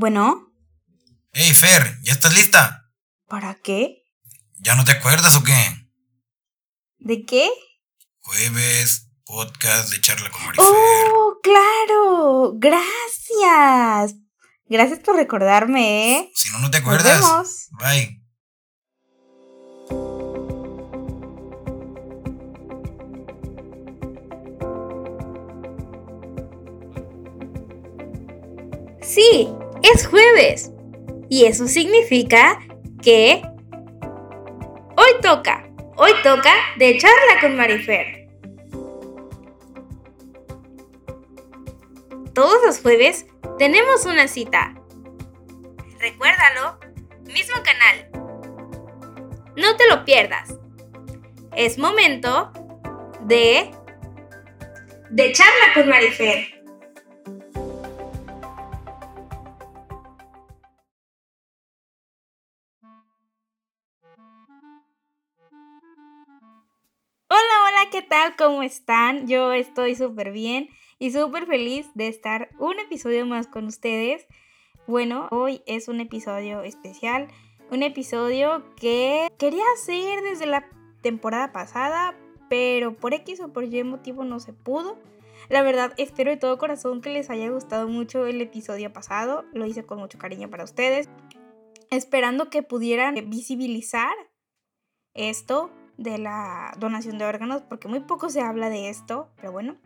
[0.00, 0.54] Bueno.
[1.32, 2.88] Hey, Fer, ¿ya estás lista?
[3.26, 4.04] ¿Para qué?
[4.58, 5.56] ¿Ya no te acuerdas o qué?
[7.00, 7.50] ¿De qué?
[8.20, 10.64] Jueves, podcast de charla con Marifer.
[10.64, 12.52] ¡Oh, claro!
[12.54, 14.14] Gracias.
[14.66, 16.30] Gracias por recordarme, ¿eh?
[16.32, 17.20] Si no, no te acuerdas.
[17.20, 17.66] Nos vemos.
[17.72, 18.22] Bye.
[29.02, 29.48] Sí,
[29.82, 30.72] es jueves.
[31.28, 32.58] Y eso significa
[33.02, 33.42] que
[34.96, 38.28] hoy toca, hoy toca de charla con Marifer.
[42.34, 43.26] Todos los jueves
[43.58, 44.74] tenemos una cita.
[45.98, 46.78] Recuérdalo,
[47.24, 48.08] mismo canal.
[49.56, 50.54] No te lo pierdas.
[51.56, 52.52] Es momento
[53.22, 53.72] de
[55.10, 56.57] de charla con Marifer.
[68.38, 69.26] ¿Cómo están?
[69.26, 70.68] Yo estoy súper bien
[71.00, 74.28] y súper feliz de estar un episodio más con ustedes.
[74.86, 77.26] Bueno, hoy es un episodio especial,
[77.72, 80.68] un episodio que quería hacer desde la
[81.02, 82.16] temporada pasada,
[82.48, 84.96] pero por X o por Y motivo no se pudo.
[85.48, 89.66] La verdad, espero de todo corazón que les haya gustado mucho el episodio pasado, lo
[89.66, 91.08] hice con mucho cariño para ustedes,
[91.90, 94.14] esperando que pudieran visibilizar
[95.14, 99.76] esto de la donación de órganos, porque muy poco se habla de esto, pero bueno.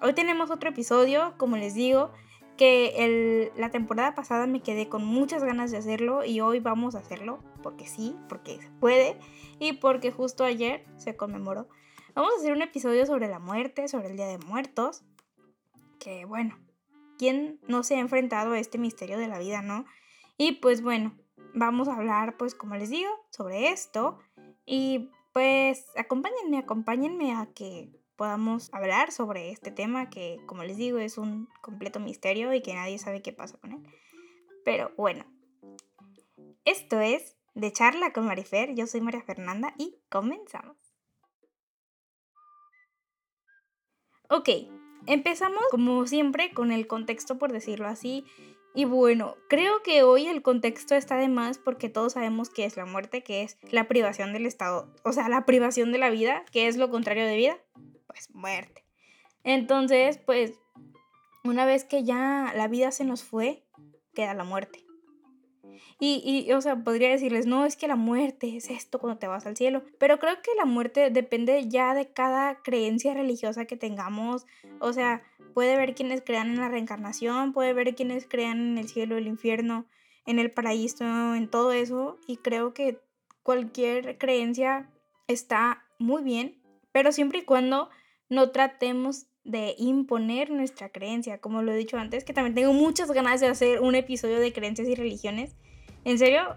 [0.00, 2.12] Hoy tenemos otro episodio, como les digo,
[2.56, 6.94] que el, la temporada pasada me quedé con muchas ganas de hacerlo y hoy vamos
[6.94, 9.18] a hacerlo, porque sí, porque se puede
[9.58, 11.68] y porque justo ayer se conmemoró.
[12.14, 15.02] Vamos a hacer un episodio sobre la muerte, sobre el Día de Muertos,
[15.98, 16.56] que bueno,
[17.18, 19.84] ¿quién no se ha enfrentado a este misterio de la vida, no?
[20.38, 21.14] Y pues bueno,
[21.52, 24.18] vamos a hablar, pues como les digo, sobre esto
[24.64, 30.96] y pues acompáñenme, acompáñenme a que podamos hablar sobre este tema que, como les digo,
[30.96, 33.82] es un completo misterio y que nadie sabe qué pasa con él.
[34.64, 35.26] Pero bueno,
[36.64, 38.74] esto es de charla con Marifer.
[38.74, 40.78] Yo soy María Fernanda y comenzamos.
[44.30, 44.48] Ok,
[45.04, 48.24] empezamos como siempre con el contexto, por decirlo así.
[48.76, 52.76] Y bueno, creo que hoy el contexto está de más porque todos sabemos que es
[52.76, 56.44] la muerte, que es la privación del estado, o sea, la privación de la vida,
[56.52, 57.58] que es lo contrario de vida,
[58.06, 58.84] pues muerte.
[59.44, 60.60] Entonces, pues,
[61.42, 63.64] una vez que ya la vida se nos fue,
[64.14, 64.85] queda la muerte.
[65.98, 69.26] Y, y, o sea, podría decirles, no, es que la muerte es esto cuando te
[69.26, 69.82] vas al cielo.
[69.98, 74.46] Pero creo que la muerte depende ya de cada creencia religiosa que tengamos.
[74.80, 75.22] O sea,
[75.54, 79.26] puede haber quienes crean en la reencarnación, puede haber quienes crean en el cielo, el
[79.26, 79.86] infierno,
[80.26, 82.18] en el paraíso, en todo eso.
[82.26, 83.00] Y creo que
[83.42, 84.90] cualquier creencia
[85.28, 86.60] está muy bien,
[86.92, 87.88] pero siempre y cuando
[88.28, 93.10] no tratemos de imponer nuestra creencia, como lo he dicho antes, que también tengo muchas
[93.12, 95.54] ganas de hacer un episodio de creencias y religiones.
[96.04, 96.56] En serio,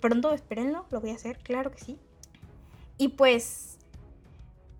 [0.00, 1.98] pronto espérenlo, lo voy a hacer, claro que sí.
[2.98, 3.78] Y pues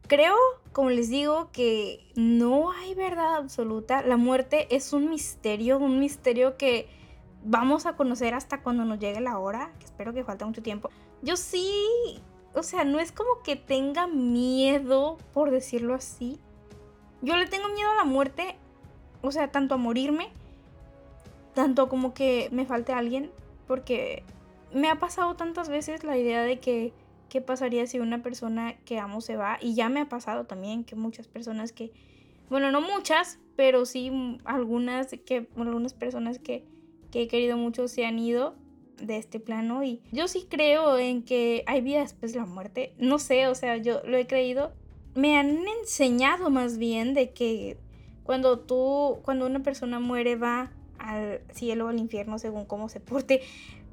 [0.07, 0.37] creo,
[0.73, 4.03] como les digo, que no hay verdad absoluta.
[4.03, 6.89] La muerte es un misterio, un misterio que
[7.43, 10.91] vamos a conocer hasta cuando nos llegue la hora, que espero que falta mucho tiempo.
[11.23, 12.21] Yo sí,
[12.55, 16.39] o sea, no es como que tenga miedo, por decirlo así.
[17.23, 18.57] Yo le tengo miedo a la muerte,
[19.23, 20.29] o sea, tanto a morirme,
[21.55, 23.31] tanto como que me falte alguien,
[23.67, 24.23] porque
[24.73, 26.93] me ha pasado tantas veces la idea de que
[27.29, 30.85] qué pasaría si una persona que amo se va y ya me ha pasado también
[30.85, 31.93] que muchas personas que
[32.49, 36.65] bueno no muchas pero sí algunas que algunas personas que,
[37.11, 38.55] que he querido mucho se han ido
[39.01, 39.83] de este plano.
[39.83, 42.93] Y yo sí creo en que hay vida después de la muerte.
[42.99, 44.73] No sé o sea yo lo he creído
[45.17, 47.77] me han enseñado más bien de que
[48.23, 53.01] cuando tú cuando una persona muere va al cielo o al infierno según cómo se
[53.01, 53.43] porte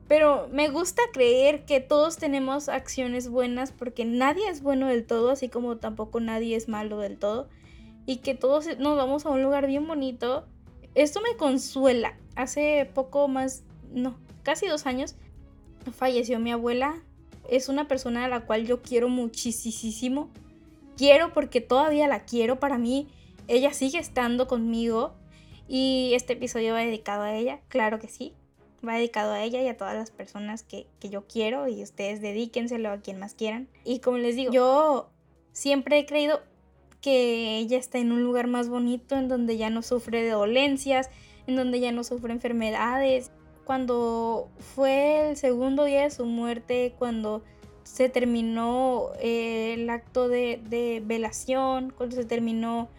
[0.07, 5.31] pero me gusta creer que todos tenemos acciones buenas porque nadie es bueno del todo,
[5.31, 7.47] así como tampoco nadie es malo del todo.
[8.05, 10.45] Y que todos nos vamos a un lugar bien bonito.
[10.93, 12.17] Esto me consuela.
[12.35, 15.15] Hace poco más, no, casi dos años,
[15.95, 17.01] falleció mi abuela.
[17.49, 20.29] Es una persona a la cual yo quiero muchísimo.
[20.97, 23.07] Quiero porque todavía la quiero para mí.
[23.47, 25.15] Ella sigue estando conmigo.
[25.67, 28.33] Y este episodio va dedicado a ella, claro que sí
[28.87, 32.89] va dedicado a ella y a todas las personas que, yo quiero y ustedes dedíquenselo
[32.89, 33.69] a quien más quieran.
[33.83, 35.09] Y como les digo, yo
[35.51, 36.41] siempre he creído
[37.01, 41.09] que ella está en un lugar más bonito, en donde ya no sufre de dolencias,
[41.47, 43.31] en donde ya no sufre enfermedades.
[43.65, 47.43] Cuando fue el segundo día de su muerte, cuando
[47.83, 52.89] se terminó eh, el acto de, de, velación, cuando se terminó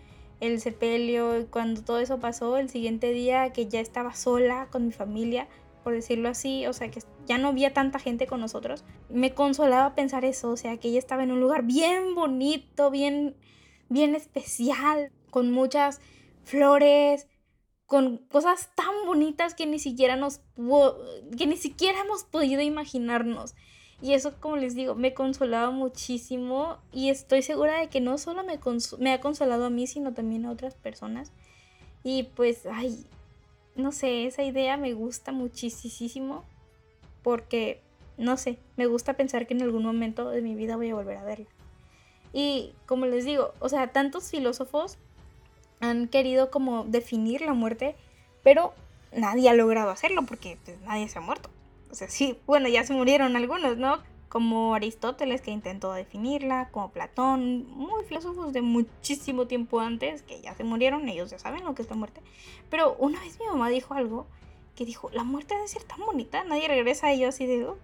[0.40, 4.92] el sepelio, cuando todo eso pasó, el siguiente día que ya estaba sola con mi
[4.92, 5.48] familia,
[5.82, 9.94] por decirlo así, o sea, que ya no había tanta gente con nosotros, me consolaba
[9.94, 13.36] pensar eso, o sea, que ella estaba en un lugar bien bonito, bien,
[13.88, 16.00] bien especial, con muchas
[16.42, 17.28] flores,
[17.86, 20.40] con cosas tan bonitas que ni siquiera nos
[21.36, 23.54] que ni siquiera hemos podido imaginarnos.
[24.04, 28.44] Y eso, como les digo, me consolaba muchísimo y estoy segura de que no solo
[28.44, 31.32] me, ha consolado a mí, sino también a otras personas.
[32.02, 33.06] Y pues, ay,
[33.76, 36.44] no sé, esa idea me gusta muchísimo
[37.22, 37.80] porque,
[38.18, 41.16] no sé, me gusta pensar que en algún momento de mi vida voy a volver
[41.16, 41.48] a verla.
[42.34, 44.98] Y como les digo, o sea, tantos filósofos
[45.80, 47.96] han querido como definir la muerte,
[48.42, 48.74] pero
[49.16, 51.48] nadie ha logrado hacerlo porque pues, nadie se ha muerto.
[51.94, 54.02] O sea, sí, bueno, ya se murieron algunos, ¿no?
[54.28, 60.56] Como Aristóteles que intentó definirla, como Platón, muy filósofos de muchísimo tiempo antes que ya
[60.56, 62.20] se murieron, ellos ya saben lo que es la muerte.
[62.68, 64.26] Pero una vez mi mamá dijo algo
[64.74, 67.78] que dijo, la muerte debe ser tan bonita, nadie regresa a ello así de, oh,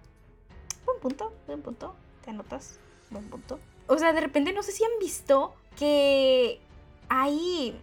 [0.85, 2.81] buen punto, buen punto, te anotas,
[3.11, 3.59] buen punto.
[3.87, 6.59] O sea, de repente no sé si han visto que
[7.07, 7.79] hay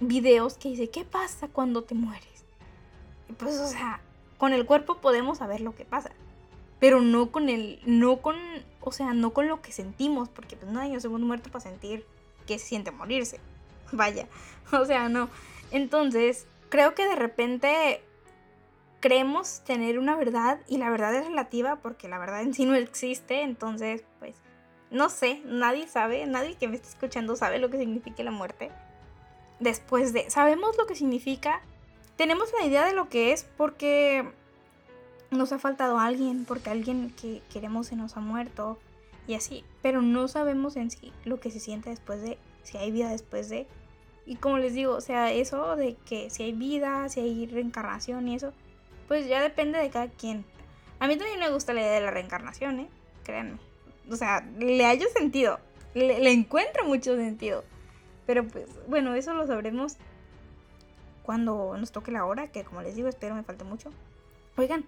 [0.00, 2.44] videos que dice, ¿qué pasa cuando te mueres?
[3.38, 4.00] Pues, o sea,
[4.38, 6.10] con el cuerpo podemos saber lo que pasa,
[6.80, 8.36] pero no con el, no con,
[8.80, 12.06] o sea, no con lo que sentimos, porque pues nadie nos hemos muerto para sentir
[12.46, 13.40] que se siente morirse.
[13.92, 14.26] Vaya,
[14.72, 15.28] o sea, no.
[15.70, 18.02] Entonces, creo que de repente
[19.00, 22.74] creemos tener una verdad y la verdad es relativa porque la verdad en sí no
[22.74, 24.36] existe, entonces, pues,
[24.90, 28.70] no sé, nadie sabe, nadie que me esté escuchando sabe lo que significa la muerte.
[29.60, 31.60] Después de, sabemos lo que significa,
[32.18, 34.28] tenemos la idea de lo que es porque
[35.30, 38.76] nos ha faltado alguien, porque alguien que queremos se nos ha muerto
[39.28, 42.90] y así, pero no sabemos en sí lo que se siente después de, si hay
[42.90, 43.68] vida después de.
[44.26, 48.26] Y como les digo, o sea, eso de que si hay vida, si hay reencarnación
[48.26, 48.52] y eso,
[49.06, 50.44] pues ya depende de cada quien.
[50.98, 52.88] A mí también me gusta la idea de la reencarnación, ¿eh?
[53.22, 53.58] Créanme.
[54.10, 55.60] O sea, le hallo sentido.
[55.94, 57.64] Le, le encuentro mucho sentido.
[58.26, 59.96] Pero pues, bueno, eso lo sabremos
[61.28, 63.90] cuando nos toque la hora, que como les digo, espero me falte mucho.
[64.56, 64.86] Oigan,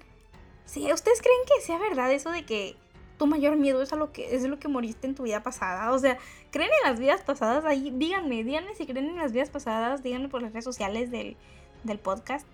[0.65, 2.77] si ¿ustedes creen que sea verdad eso de que
[3.19, 5.93] tu mayor miedo es a lo que es lo que moriste en tu vida pasada?
[5.93, 6.17] O sea,
[6.51, 7.67] ¿creen en las vidas pasadas?
[7.67, 11.37] Ahí díganme, díganme si creen en las vidas pasadas, díganme por las redes sociales del,
[11.85, 12.47] del podcast.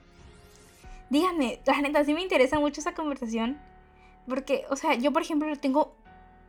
[1.08, 3.56] Díganme, la neta, sí me interesa mucho esa conversación.
[4.28, 5.94] Porque, o sea, yo por ejemplo tengo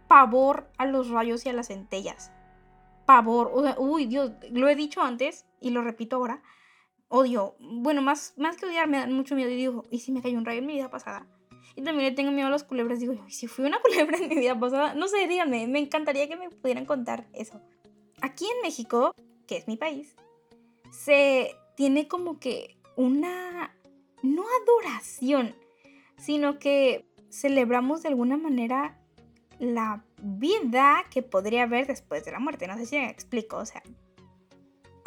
[0.08, 2.32] pavor a los rayos y a las centellas.
[3.06, 3.52] Pavor.
[3.54, 6.42] O sea, uy, Dios, lo he dicho antes y lo repito ahora
[7.10, 9.50] odio, bueno, más, más que odiar, me dan mucho miedo.
[9.50, 11.26] Y digo, ¿y si me cayó un rayo en mi vida pasada?
[11.76, 13.00] Y también le tengo miedo a las culebras.
[13.00, 14.94] Digo, ¿y si fui una culebra en mi vida pasada?
[14.94, 17.62] No sé, díganme, me encantaría que me pudieran contar eso.
[18.22, 19.14] Aquí en México,
[19.46, 20.16] que es mi país,
[20.92, 23.76] se tiene como que una,
[24.24, 25.56] no adoración,
[26.18, 29.00] sino que celebramos de alguna manera
[29.60, 32.68] la vida que podría haber después de la muerte.
[32.68, 33.84] No sé si me explico, o sea,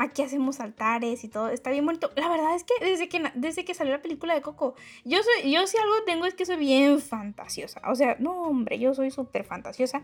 [0.00, 2.10] aquí hacemos altares y todo, está bien bonito.
[2.16, 5.52] La verdad es que desde que, desde que salió la película de Coco, yo soy,
[5.52, 7.82] yo si algo tengo es que soy bien fantasiosa.
[7.86, 10.02] O sea, no, hombre, yo soy súper fantasiosa.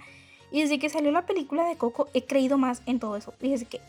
[0.53, 3.33] Y desde que salió la película de Coco he creído más en todo eso.
[3.41, 3.81] Y desde que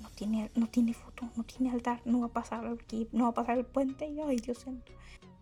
[0.00, 3.30] no tiene, no tiene foto, no tiene altar, no va a pasar aquí, no va
[3.30, 4.06] a pasar el puente.
[4.06, 4.92] Y ay, Dios santo.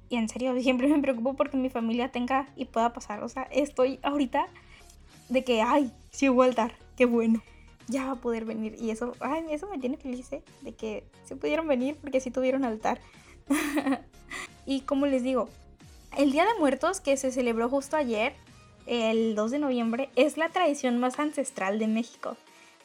[0.08, 3.22] Y en serio, siempre me preocupo porque mi familia tenga y pueda pasar.
[3.22, 4.46] O sea, estoy ahorita
[5.28, 7.42] de que, ay, sí hubo altar, qué bueno
[7.88, 8.76] ya va a poder venir.
[8.78, 10.42] Y eso, ay, eso me tiene feliz, ¿eh?
[10.62, 13.00] De que se pudieron venir porque sí tuvieron altar.
[14.66, 15.48] y como les digo,
[16.16, 18.34] el Día de Muertos que se celebró justo ayer,
[18.86, 22.36] el 2 de noviembre, es la tradición más ancestral de México.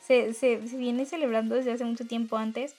[0.06, 2.76] Se, se, viene celebrando desde hace mucho tiempo antes,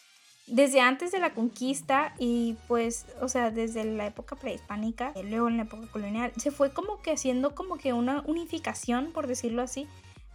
[0.46, 5.56] desde antes de la conquista y pues, o sea, desde la época prehispánica, luego en
[5.56, 9.86] la época colonial, se fue como que haciendo como que una unificación, por decirlo así,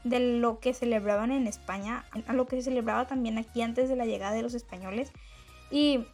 [0.09, 3.95] de lo que celebraban en España, a lo que se celebraba también aquí antes de
[3.95, 5.11] la llegada de los españoles.
[5.71, 6.05] Y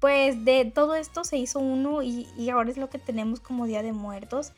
[0.00, 3.82] pues de todo esto se hizo uno y, ahora es lo que tenemos como Día
[3.82, 4.52] de Muertos.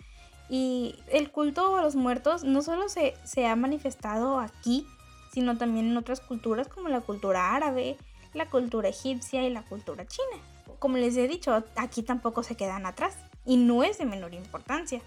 [0.49, 4.87] Y el culto a los muertos no solo se, se ha manifestado aquí,
[5.33, 7.97] sino también en otras culturas como la cultura árabe,
[8.35, 10.43] la cultura egipcia y la cultura china.
[10.79, 15.01] Como les he dicho, aquí tampoco se quedan atrás y no es de menor importancia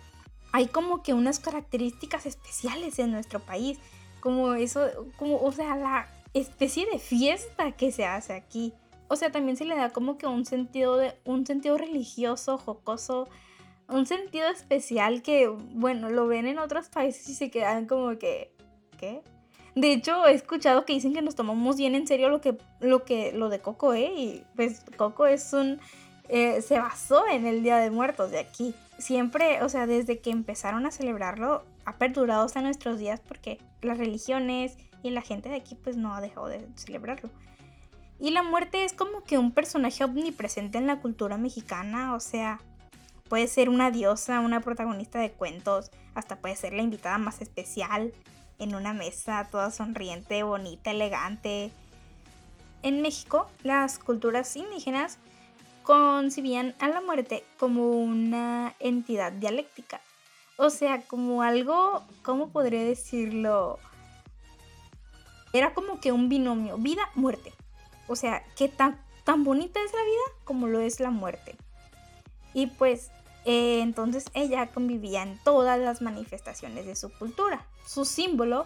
[0.56, 3.78] hay como que unas características especiales en nuestro país,
[4.20, 8.74] como eso, como, o sea, la especie de fiesta que se hace aquí
[9.08, 13.28] o sea, también se le da como que un sentido de un sentido religioso, jocoso,
[13.88, 18.52] un sentido especial que, bueno, lo ven en otros países y se quedan como que,
[19.00, 19.22] ¿qué?
[19.76, 23.04] De hecho, he escuchado que dicen que nos tomamos bien en serio lo que, lo
[23.04, 24.12] que, lo de Coco, ¿eh?
[24.16, 25.80] Y pues Coco es un,
[26.30, 28.74] eh, se basó en el Día de Muertos de aquí.
[28.98, 33.98] Siempre, o sea, desde que empezaron a celebrarlo, ha perdurado hasta nuestros días porque las
[33.98, 37.30] religiones y la gente de aquí pues no ha dejado de celebrarlo.
[38.20, 42.62] Y la muerte es como que un personaje omnipresente en la cultura mexicana, o sea,
[43.28, 48.14] puede ser una diosa, una protagonista de cuentos, hasta puede ser la invitada más especial
[48.58, 51.72] en una mesa toda sonriente, bonita, elegante.
[52.84, 55.18] En México, las culturas indígenas
[55.86, 60.02] concibían a la muerte como una entidad dialéctica.
[60.58, 63.80] O sea, como algo, ¿cómo podría decirlo?
[65.54, 67.54] Era como que un binomio, vida-muerte.
[68.08, 71.56] O sea, que tan, tan bonita es la vida como lo es la muerte.
[72.54, 73.12] Y pues
[73.46, 77.66] eh, entonces ella convivía en todas las manifestaciones de su cultura.
[77.86, 78.66] Su símbolo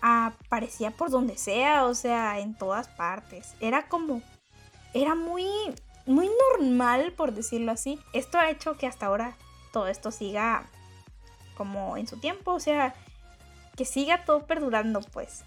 [0.00, 3.54] aparecía por donde sea, o sea, en todas partes.
[3.60, 4.22] Era como,
[4.94, 5.46] era muy,
[6.06, 7.98] muy normal, por decirlo así.
[8.12, 9.36] Esto ha hecho que hasta ahora
[9.72, 10.66] todo esto siga
[11.56, 12.94] como en su tiempo, o sea,
[13.76, 15.42] que siga todo perdurando, pues.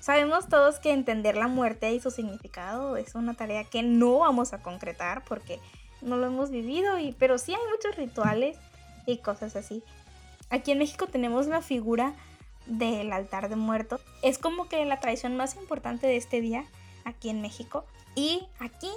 [0.00, 4.52] Sabemos todos que entender la muerte y su significado es una tarea que no vamos
[4.52, 5.58] a concretar porque
[6.00, 8.56] no lo hemos vivido, y, pero sí hay muchos rituales
[9.06, 9.82] y cosas así.
[10.50, 12.14] Aquí en México tenemos la figura
[12.66, 14.00] del altar de muertos.
[14.22, 16.64] Es como que la tradición más importante de este día
[17.04, 17.84] aquí en México.
[18.14, 18.90] Y aquí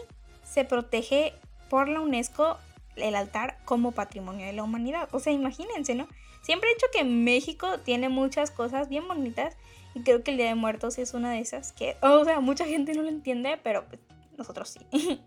[0.49, 1.33] se protege
[1.69, 2.57] por la UNESCO
[2.95, 5.07] el altar como patrimonio de la humanidad.
[5.11, 6.07] O sea, imagínense, ¿no?
[6.41, 9.55] Siempre he dicho que México tiene muchas cosas bien bonitas
[9.93, 12.65] y creo que el Día de Muertos es una de esas que, o sea, mucha
[12.65, 14.01] gente no lo entiende, pero pues,
[14.37, 15.21] nosotros sí.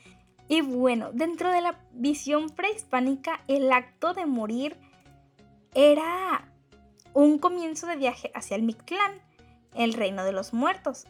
[0.48, 4.76] y bueno, dentro de la visión prehispánica, el acto de morir
[5.74, 6.48] era
[7.14, 9.20] un comienzo de viaje hacia el Mictlán,
[9.74, 11.06] el reino de los muertos,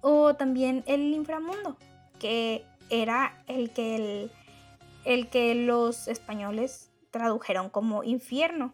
[0.00, 1.76] o también el inframundo,
[2.18, 4.32] que era el que, el,
[5.04, 8.72] el que los españoles tradujeron como infierno.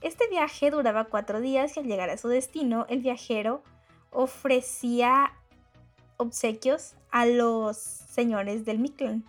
[0.00, 3.62] Este viaje duraba cuatro días y al llegar a su destino, el viajero
[4.10, 5.32] ofrecía
[6.16, 9.24] obsequios a los señores del Mictlán.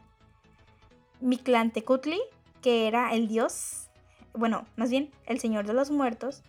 [1.22, 2.20] Mictlán Tecutli,
[2.62, 3.90] que era el dios,
[4.34, 6.44] bueno, más bien el señor de los muertos,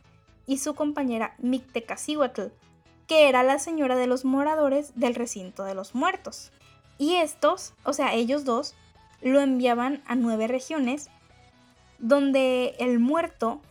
[0.47, 2.49] y su compañera Mictecacihuatl,
[3.07, 6.53] que era la señora de los moradores del recinto de los muertos.
[7.01, 8.75] Y estos, o sea, ellos dos,
[9.23, 11.09] lo enviaban a nueve regiones
[11.99, 13.63] donde el muerto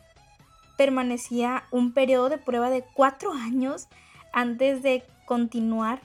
[0.77, 3.87] permanecía un periodo de prueba de cuatro años
[4.33, 6.01] antes de continuar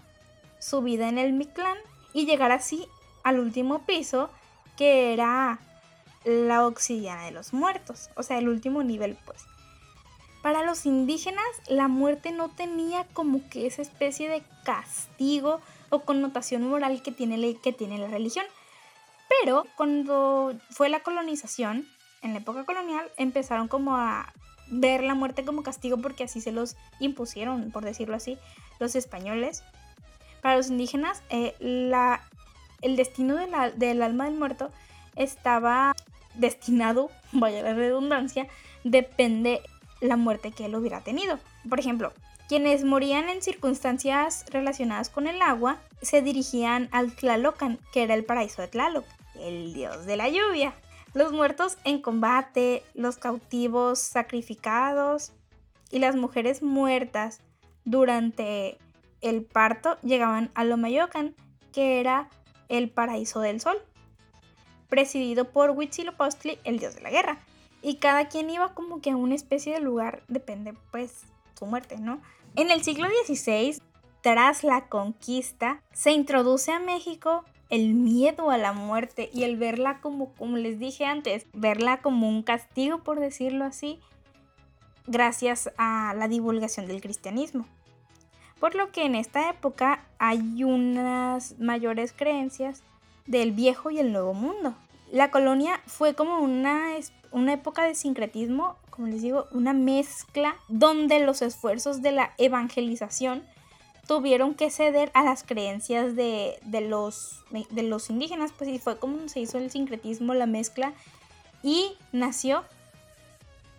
[0.59, 1.79] su vida en el Mictlán
[2.13, 2.87] y llegar así
[3.23, 4.29] al último piso
[4.77, 5.59] que era
[6.27, 9.47] la obsidiana de los muertos, o sea, el último nivel pues.
[10.43, 16.69] Para los indígenas la muerte no tenía como que esa especie de castigo o connotación
[16.69, 18.47] moral que tiene, que tiene la religión.
[19.29, 21.87] Pero cuando fue la colonización,
[22.23, 24.33] en la época colonial, empezaron como a
[24.69, 28.39] ver la muerte como castigo porque así se los impusieron, por decirlo así,
[28.81, 29.63] los españoles.
[30.43, 32.23] Para los indígenas, eh, la,
[32.83, 34.71] el destino del alma del muerto
[35.17, 35.95] estaba
[36.35, 38.49] destinado, vaya la redundancia,
[38.85, 39.61] depende
[40.01, 41.39] la muerte que él hubiera tenido.
[41.69, 42.13] Por ejemplo,
[42.49, 48.25] quienes morían en circunstancias relacionadas con el agua se dirigían al Tlalocan, que era el
[48.25, 50.75] paraíso de Tlaloc, el dios de la lluvia
[51.15, 55.33] los muertos en combate, los cautivos sacrificados
[55.91, 57.41] y las mujeres muertas
[57.85, 58.79] durante
[59.21, 61.35] el parto llegaban a Lomayocan,
[61.73, 62.29] que era
[62.69, 63.77] el paraíso del sol,
[64.89, 67.39] presidido por Huitzilopochtli, el dios de la guerra.
[67.81, 71.23] Y cada quien iba como que a una especie de lugar, depende pues
[71.59, 72.21] su muerte, ¿no?
[72.57, 73.81] En el siglo XVI,
[74.21, 80.01] tras la conquista, se introduce a México el miedo a la muerte y el verla
[80.01, 83.99] como, como les dije antes, verla como un castigo, por decirlo así,
[85.07, 87.67] gracias a la divulgación del cristianismo.
[88.61, 92.83] Por lo que en esta época hay unas mayores creencias
[93.27, 94.75] del viejo y el nuevo mundo.
[95.11, 96.95] La colonia fue como una,
[97.31, 103.43] una época de sincretismo, como les digo, una mezcla donde los esfuerzos de la evangelización
[104.07, 109.41] tuvieron que ceder a las creencias de, los, los indígenas, pues y fue como se
[109.41, 110.93] hizo el sincretismo, la mezcla,
[111.61, 112.63] y nació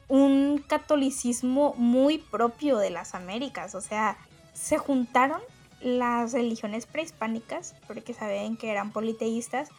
[0.09, 4.17] un catolicismo muy propio de las Américas, o sea,
[4.53, 5.39] se juntaron
[5.79, 9.69] las religiones prehispánicas, porque saben que eran politeístas,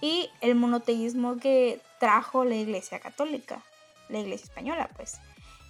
[0.00, 3.62] y el monoteísmo que trajo la Iglesia Católica,
[4.08, 5.18] la Iglesia Española, pues.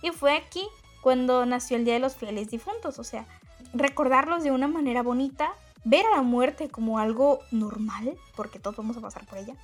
[0.03, 0.67] Y fue aquí
[1.01, 3.27] cuando nació el Día de los Fieles Difuntos, o sea,
[3.73, 5.53] recordarlos de una manera bonita,
[5.85, 9.55] ver a la muerte como algo normal, porque todos vamos a pasar por ella,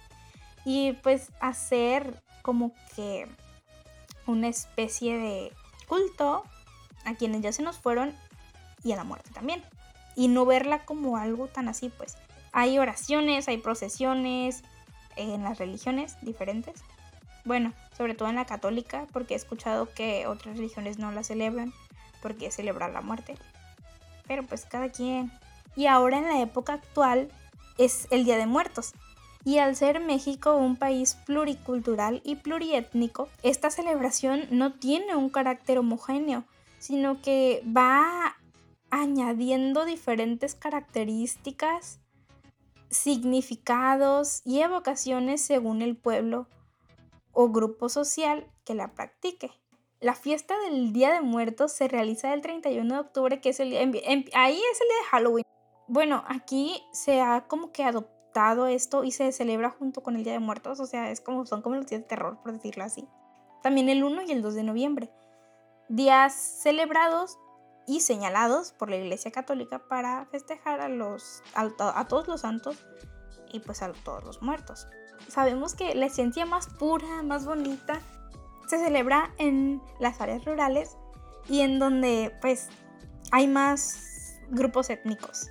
[0.64, 3.26] y pues hacer como que
[4.26, 5.52] una especie de
[5.88, 6.44] culto
[7.04, 8.14] a quienes ya se nos fueron
[8.84, 9.62] y a la muerte también.
[10.14, 12.16] Y no verla como algo tan así, pues.
[12.52, 14.62] Hay oraciones, hay procesiones
[15.16, 16.82] en las religiones diferentes.
[17.44, 21.72] Bueno, sobre todo en la católica, porque he escuchado que otras religiones no la celebran,
[22.20, 23.36] porque celebrar la muerte.
[24.26, 25.32] Pero pues cada quien.
[25.74, 27.28] Y ahora en la época actual
[27.78, 28.92] es el Día de Muertos.
[29.44, 35.78] Y al ser México un país pluricultural y pluriétnico, esta celebración no tiene un carácter
[35.78, 36.44] homogéneo,
[36.78, 38.36] sino que va
[38.90, 41.98] añadiendo diferentes características,
[42.88, 46.46] significados y evocaciones según el pueblo
[47.32, 49.50] o grupo social que la practique.
[50.00, 53.72] La fiesta del Día de Muertos se realiza el 31 de octubre, que es el
[53.74, 55.44] ahí es el día de Halloween.
[55.86, 60.32] Bueno, aquí se ha como que adoptado esto y se celebra junto con el Día
[60.32, 63.06] de Muertos, o sea, es como son como los días de terror, por decirlo así.
[63.62, 65.10] También el 1 y el 2 de noviembre.
[65.88, 67.38] Días celebrados
[67.86, 72.84] y señalados por la Iglesia Católica para festejar a, los, a, todos los santos
[73.52, 74.86] y pues a todos los muertos.
[75.28, 78.00] Sabemos que la esencia más pura, más bonita,
[78.66, 80.96] se celebra en las áreas rurales
[81.48, 82.68] y en donde pues
[83.30, 85.48] hay más grupos étnicos,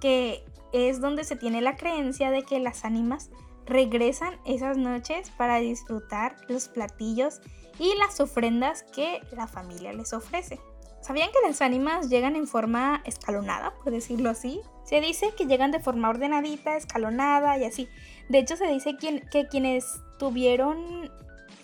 [0.00, 3.30] que es donde se tiene la creencia de que las ánimas
[3.66, 7.40] regresan esas noches para disfrutar los platillos
[7.78, 10.60] y las ofrendas que la familia les ofrece.
[11.02, 14.60] ¿Sabían que las ánimas llegan en forma escalonada, por decirlo así?
[14.84, 17.88] Se dice que llegan de forma ordenadita, escalonada y así.
[18.28, 21.10] De hecho, se dice que, quienes tuvieron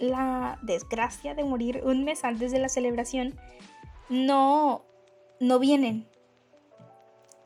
[0.00, 3.38] la desgracia de morir un mes antes de la celebración
[4.08, 4.84] no,
[5.38, 6.08] no vienen.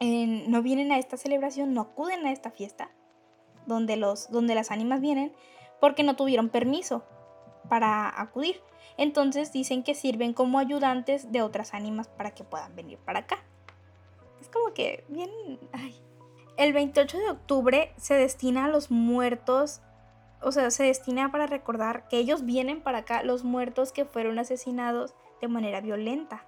[0.01, 2.91] no vienen a esta celebración, no acuden a esta fiesta
[3.67, 5.33] donde, los, donde las ánimas vienen
[5.79, 7.05] porque no tuvieron permiso
[7.69, 8.63] para acudir.
[8.97, 13.39] Entonces dicen que sirven como ayudantes de otras ánimas para que puedan venir para acá.
[14.41, 15.31] Es como que bien...
[16.59, 19.81] El 28 de octubre se destina a los muertos,
[20.43, 24.39] o sea, se destina para recordar que ellos vienen para acá, los muertos que fueron
[24.39, 26.45] asesinados de manera violenta,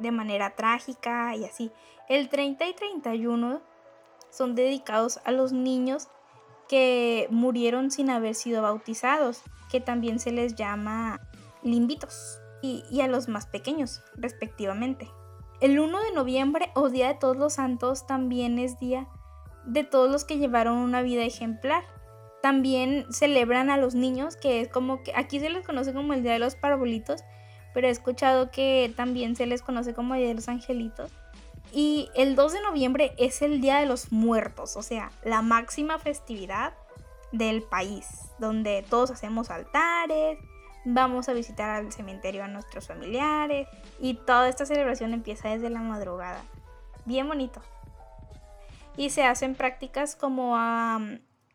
[0.00, 1.70] de manera trágica y así.
[2.08, 3.62] El 30 y 31
[4.28, 6.08] son dedicados a los niños
[6.68, 11.20] que murieron sin haber sido bautizados, que también se les llama
[11.62, 15.10] limbitos y, a los más pequeños, respectivamente.
[15.60, 19.08] El 1 de noviembre o Día de Todos los Santos también es día
[19.64, 21.84] de todos los que llevaron una vida ejemplar.
[22.40, 26.22] También celebran a los niños, que es como que aquí se les conoce como el
[26.22, 27.22] Día de los Parabolitos,
[27.74, 31.10] pero he escuchado que también se les conoce como el Día de los Angelitos.
[31.72, 35.98] Y el 2 de noviembre es el Día de los Muertos, o sea, la máxima
[35.98, 36.74] festividad
[37.30, 38.06] del país,
[38.38, 40.38] donde todos hacemos altares,
[40.84, 43.68] vamos a visitar al cementerio a nuestros familiares
[44.00, 46.42] y toda esta celebración empieza desde la madrugada.
[47.04, 47.62] Bien bonito.
[48.96, 51.00] Y se hacen prácticas como a,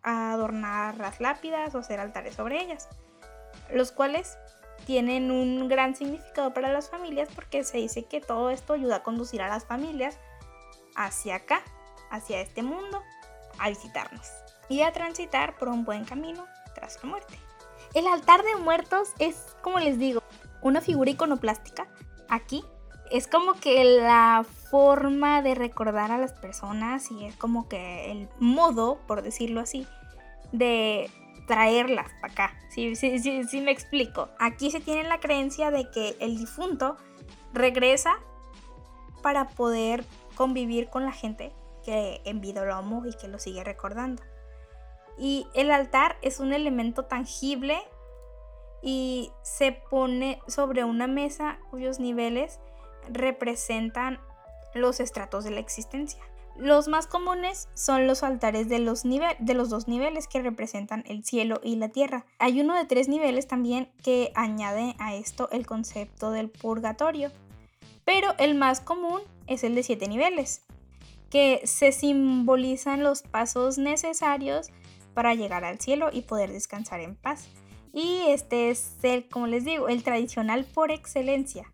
[0.04, 2.88] adornar las lápidas o hacer altares sobre ellas,
[3.74, 4.38] los cuales
[4.86, 9.04] tienen un gran significado para las familias porque se dice que todo esto ayuda a
[9.04, 10.18] conducir a las familias
[10.96, 11.62] hacia acá,
[12.10, 13.04] hacia este mundo,
[13.60, 14.28] a visitarnos
[14.70, 17.47] y a transitar por un buen camino tras la muerte.
[17.94, 20.22] El altar de muertos es, como les digo,
[20.62, 21.88] una figura iconoplástica.
[22.30, 22.64] Aquí
[23.12, 28.30] es como que la forma de recordar a las personas y es como que el
[28.40, 29.88] modo, por decirlo así,
[30.52, 31.10] de
[31.48, 32.60] traerlas para acá.
[32.70, 34.30] Sí, sí, sí, sí me explico.
[34.40, 36.98] Aquí se tiene la creencia de que el difunto
[37.54, 38.20] regresa
[39.24, 40.04] para poder
[40.36, 44.22] convivir con la gente que en vida lo amó y que lo sigue recordando.
[45.18, 47.80] Y el altar es un elemento tangible
[48.82, 52.60] y se pone sobre una mesa cuyos niveles
[53.10, 54.20] representan
[54.74, 56.22] los estratos de la existencia.
[56.58, 61.24] Los más comunes son los altares de los, de los dos niveles que representan el
[61.24, 62.26] cielo y la tierra.
[62.40, 67.32] Hay uno de tres niveles también que añade a esto el concepto del purgatorio.
[68.06, 70.64] Pero el más común es el de siete niveles,
[71.30, 74.72] que se simbolizan los pasos necesarios
[75.18, 77.48] para llegar al cielo y poder descansar en paz.
[77.92, 81.74] Y este es el, como les digo, el tradicional por excelencia.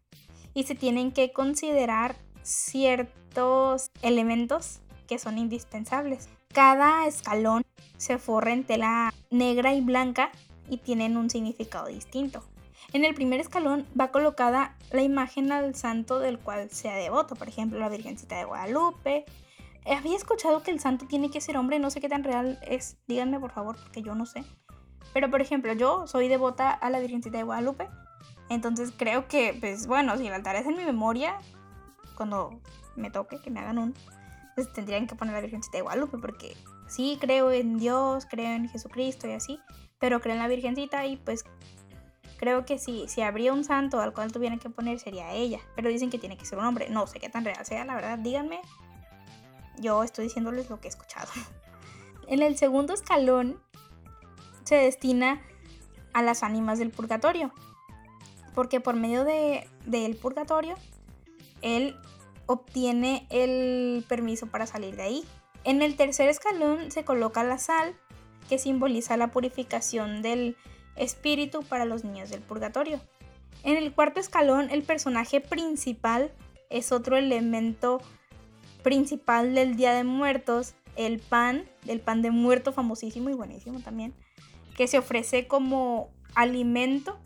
[0.54, 4.80] Y se tienen que considerar ciertos elementos
[5.10, 6.30] que son indispensables.
[6.54, 7.64] Cada escalón
[7.98, 10.32] se forra en tela negra y blanca
[10.70, 12.46] y tienen un significado distinto.
[12.94, 17.50] En el primer escalón va colocada la imagen al santo del cual sea devoto, por
[17.50, 19.26] ejemplo, la Virgencita de Guadalupe.
[19.86, 22.98] Había escuchado que el santo tiene que ser hombre, no sé qué tan real es,
[23.08, 24.44] díganme por favor, porque yo no sé.
[25.14, 27.90] Pero por ejemplo, yo soy devota a la Virgencita de Guadalupe,
[28.50, 31.38] entonces creo que, pues bueno, si el altar es en mi memoria,
[32.16, 32.62] cuando
[32.96, 33.94] me toque, que me hagan un,
[34.56, 36.56] pues tendrían que poner la Virgencita de Guadalupe, porque
[36.88, 39.60] sí creo en Dios, creo en Jesucristo y así,
[40.00, 41.46] pero creo en la Virgencita y pues
[42.38, 45.90] creo que si, si habría un santo al cual tuvieran que poner sería ella, pero
[45.90, 48.20] dicen que tiene que ser un hombre, no sé qué tan real sea, la verdad,
[48.20, 48.60] díganme,
[49.80, 51.30] yo estoy diciéndoles lo que he escuchado.
[52.26, 53.60] En el segundo escalón
[54.64, 55.42] se destina
[56.14, 57.52] a las ánimas del purgatorio,
[58.56, 60.76] porque por medio de, del purgatorio,
[61.62, 61.98] él
[62.46, 65.26] obtiene el permiso para salir de ahí.
[65.64, 67.96] En el tercer escalón se coloca la sal,
[68.50, 70.58] que simboliza la purificación del
[70.96, 73.00] espíritu para los niños del purgatorio.
[73.64, 76.32] En el cuarto escalón, el personaje principal
[76.70, 78.02] es otro elemento
[78.84, 84.14] principal del Día de Muertos, el pan, el pan de muerto famosísimo y buenísimo también,
[84.78, 87.18] que se ofrece como alimento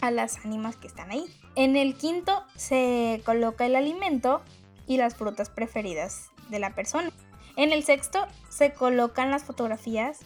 [0.00, 1.24] a las ánimas que están ahí.
[1.54, 4.42] En el quinto se coloca el alimento
[4.86, 7.10] y las frutas preferidas de la persona.
[7.56, 10.20] En el sexto se colocan las fotografías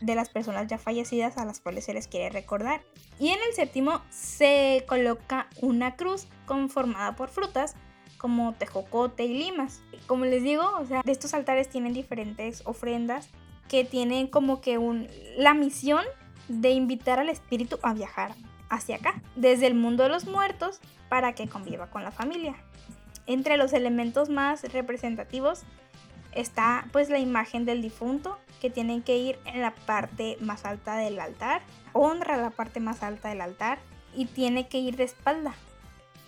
[0.00, 2.82] de las personas ya fallecidas a las cuales se les quiere recordar.
[3.18, 7.74] Y en el séptimo se coloca una cruz conformada por frutas
[8.24, 9.82] como tejocote y limas.
[10.06, 13.28] Como les digo, o sea, de estos altares tienen diferentes ofrendas
[13.68, 16.02] que tienen como que un, la misión
[16.48, 18.34] de invitar al espíritu a viajar
[18.70, 22.54] hacia acá, desde el mundo de los muertos, para que conviva con la familia.
[23.26, 25.64] Entre los elementos más representativos
[26.32, 30.96] está pues la imagen del difunto, que tienen que ir en la parte más alta
[30.96, 31.60] del altar,
[31.92, 33.80] honra la parte más alta del altar
[34.16, 35.54] y tiene que ir de espalda.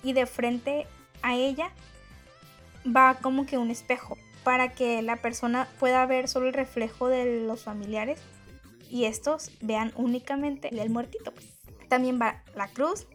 [0.02, 0.86] Y de frente
[1.22, 1.70] a ella
[2.86, 7.44] va como que un espejo para que la persona pueda ver solo el reflejo de
[7.46, 8.20] los familiares
[8.88, 11.32] y estos vean únicamente el muertito.
[11.88, 13.06] También va la cruz,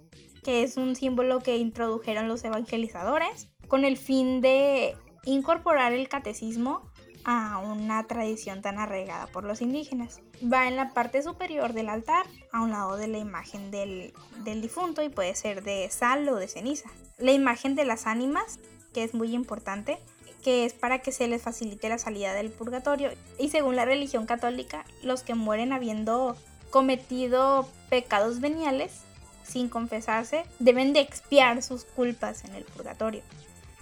[0.44, 6.91] que es un símbolo que introdujeron los evangelizadores con el fin de incorporar el catecismo
[7.24, 10.22] a una tradición tan arraigada por los indígenas.
[10.42, 14.62] Va en la parte superior del altar, a un lado de la imagen del, del,
[14.62, 16.90] difunto y puede ser de sal o de ceniza.
[17.18, 18.60] La imagen de las ánimas,
[18.94, 20.00] que es muy importante,
[20.42, 23.12] que es para que se les facilite la salida del purgatorio.
[23.38, 26.36] Y según la religión católica, los que mueren habiendo
[26.72, 29.02] cometido pecados veniales
[29.44, 33.22] sin confesarse, deben de expiar sus culpas en el purgatorio.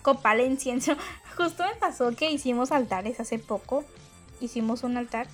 [0.01, 0.93] Copal incienso.
[1.38, 3.83] Justo me pasó que hicimos altares hace poco.
[4.41, 5.27] Hicimos un altar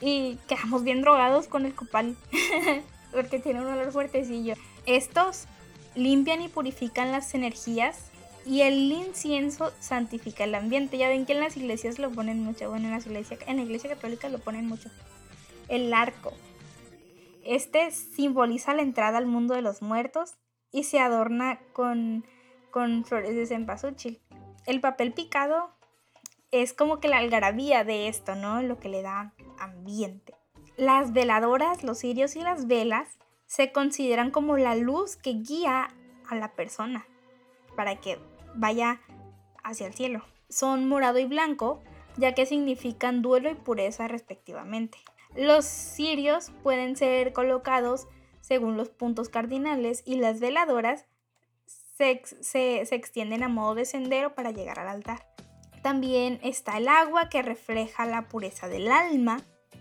[0.00, 2.16] y quedamos bien drogados con el copal.
[3.12, 4.54] porque tiene un olor fuertecillo.
[4.86, 5.44] Estos
[5.94, 8.10] limpian y purifican las energías
[8.44, 10.98] y el incienso santifica el ambiente.
[10.98, 12.68] Ya ven que en las iglesias lo ponen mucho.
[12.68, 14.90] Bueno, en, las iglesias, en la iglesia católica lo ponen mucho.
[15.68, 16.32] El arco.
[17.44, 20.34] Este simboliza la entrada al mundo de los muertos
[20.72, 22.24] y se adorna con,
[22.72, 24.20] con flores de cempasúchil.
[24.66, 25.70] El papel picado
[26.50, 28.60] es como que la algarabía de esto, ¿no?
[28.62, 30.34] Lo que le da ambiente.
[30.76, 35.94] Las veladoras, los cirios y las velas se consideran como la luz que guía
[36.28, 37.06] a la persona
[37.76, 38.18] para que
[38.54, 39.00] vaya
[39.62, 40.24] hacia el cielo.
[40.48, 41.80] Son morado y blanco,
[42.16, 44.98] ya que significan duelo y pureza respectivamente.
[45.34, 48.06] Los cirios pueden ser colocados
[48.40, 51.06] según los puntos cardinales y las veladoras
[52.40, 55.26] se, se, extienden a modo de sendero para llegar al altar.
[55.82, 59.40] También está el agua que refleja la pureza del alma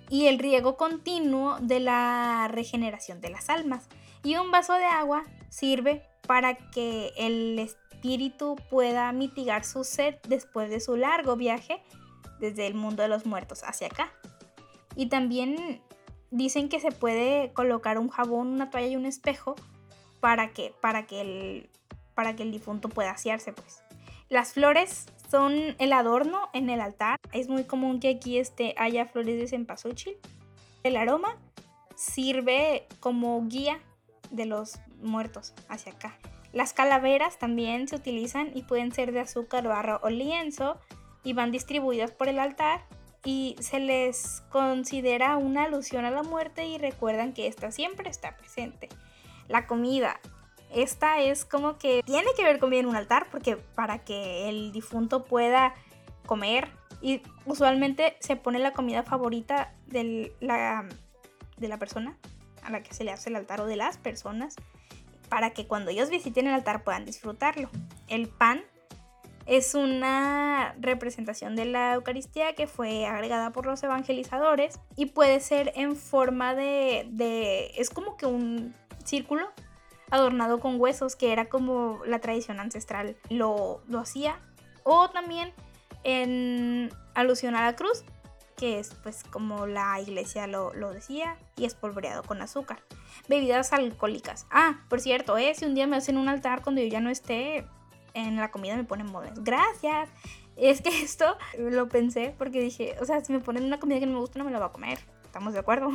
[0.09, 3.87] y el riego continuo de la regeneración de las almas.
[4.23, 10.69] Y un vaso de agua sirve para que el espíritu pueda mitigar su sed después
[10.69, 11.81] de su largo viaje
[12.39, 14.11] desde el mundo de los muertos hacia acá.
[14.95, 15.81] Y también
[16.31, 19.55] dicen que se puede colocar un jabón, una toalla y un espejo
[20.19, 21.69] para que, para que, el,
[22.13, 23.83] para que el difunto pueda asearse, pues.
[24.29, 27.17] Las flores son el adorno en el altar.
[27.33, 30.17] Es muy común que aquí este, haya flores de cempasúchil.
[30.83, 31.37] El aroma
[31.95, 33.79] sirve como guía
[34.29, 36.17] de los muertos hacia acá.
[36.53, 40.79] Las calaveras también se utilizan y pueden ser de azúcar, barro o lienzo
[41.23, 42.85] y van distribuidas por el altar
[43.23, 48.35] y se les considera una alusión a la muerte y recuerdan que esta siempre está
[48.35, 48.89] presente.
[49.47, 50.19] La comida.
[50.73, 54.49] Esta es como que tiene que ver con vivir en un altar porque para que
[54.49, 55.73] el difunto pueda
[56.25, 56.69] comer
[57.01, 60.87] y usualmente se pone la comida favorita de la,
[61.57, 62.17] de la persona
[62.63, 64.55] a la que se le hace el altar o de las personas
[65.29, 67.69] para que cuando ellos visiten el altar puedan disfrutarlo.
[68.07, 68.61] El pan
[69.45, 75.73] es una representación de la Eucaristía que fue agregada por los evangelizadores y puede ser
[75.75, 79.49] en forma de, de es como que un círculo
[80.11, 84.39] adornado con huesos, que era como la tradición ancestral lo, lo hacía.
[84.83, 85.53] O también
[86.03, 88.03] en alusión a la cruz,
[88.57, 92.81] que es pues como la iglesia lo, lo decía, y espolvoreado con azúcar.
[93.27, 94.45] Bebidas alcohólicas.
[94.51, 97.09] Ah, por cierto, eh, si un día me hacen un altar cuando yo ya no
[97.09, 97.65] esté
[98.13, 99.43] en la comida me ponen modelos.
[99.43, 100.09] Gracias.
[100.55, 104.05] Es que esto lo pensé porque dije, o sea, si me ponen una comida que
[104.05, 104.99] no me gusta no me la voy a comer.
[105.23, 105.91] ¿Estamos de acuerdo?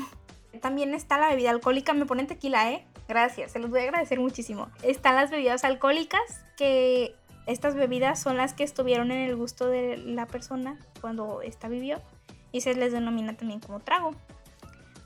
[0.57, 2.85] También está la bebida alcohólica, me ponen tequila, ¿eh?
[3.09, 4.69] Gracias, se los voy a agradecer muchísimo.
[4.83, 6.21] Están las bebidas alcohólicas,
[6.57, 7.15] que
[7.47, 12.01] estas bebidas son las que estuvieron en el gusto de la persona cuando esta vivió
[12.51, 14.13] y se les denomina también como trago.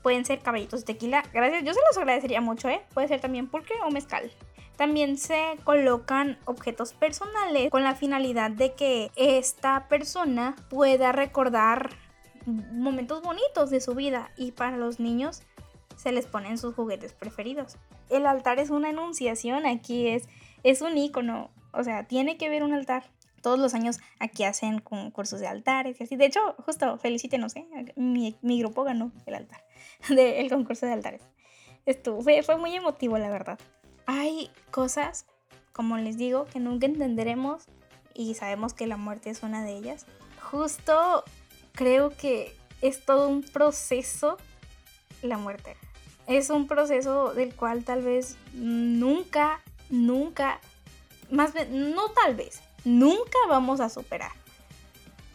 [0.01, 2.81] Pueden ser caballitos de tequila, gracias, yo se los agradecería mucho, ¿eh?
[2.93, 4.31] Puede ser también pulque o mezcal.
[4.77, 11.91] También se colocan objetos personales con la finalidad de que esta persona pueda recordar
[12.45, 15.43] momentos bonitos de su vida y para los niños
[15.95, 17.77] se les ponen sus juguetes preferidos.
[18.09, 20.27] El altar es una enunciación, aquí es,
[20.63, 23.03] es un icono, o sea, tiene que ver un altar.
[23.41, 26.15] Todos los años aquí hacen concursos de altares y así.
[26.15, 27.65] De hecho, justo, felicítenos, ¿eh?
[27.95, 29.63] mi, mi grupo ganó el altar,
[30.09, 31.21] del concurso de altares.
[31.85, 33.59] Esto fue, fue muy emotivo, la verdad.
[34.05, 35.25] Hay cosas,
[35.71, 37.65] como les digo, que nunca entenderemos
[38.13, 40.05] y sabemos que la muerte es una de ellas.
[40.39, 41.23] Justo
[41.73, 44.37] creo que es todo un proceso
[45.21, 45.75] la muerte.
[46.27, 50.59] Es un proceso del cual tal vez nunca, nunca,
[51.29, 54.31] más bien, no tal vez, nunca vamos a superar.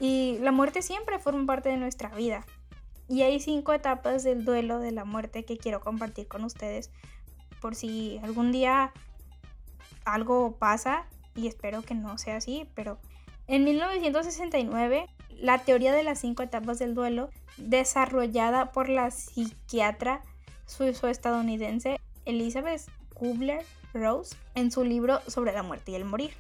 [0.01, 2.45] Y la muerte siempre forma parte de nuestra vida.
[3.09, 6.91] Y hay cinco etapas del duelo de la muerte que quiero compartir con ustedes
[7.61, 8.93] por si algún día
[10.05, 12.99] algo pasa y espero que no sea así, pero
[13.49, 15.07] en 1969
[15.39, 20.23] la teoría de las cinco etapas del duelo, desarrollada por la psiquiatra
[20.67, 22.83] suizo-estadounidense Elizabeth
[23.15, 26.33] Kubler-Rose en su libro sobre la muerte y el morir.